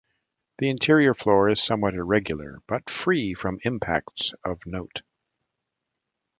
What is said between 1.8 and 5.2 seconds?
irregular, but free from impacts of note.